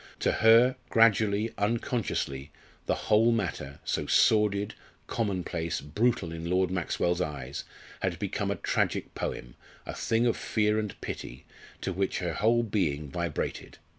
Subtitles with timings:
[0.21, 2.49] To her, gradually, unconsciously,
[2.87, 4.73] the whole matter so sordid,
[5.05, 7.65] commonplace, brutal in Lord Maxwell's eyes!
[7.99, 9.53] had become a tragic poem,
[9.85, 11.45] a thing of fear and pity,
[11.81, 13.77] to which her whole being vibrated.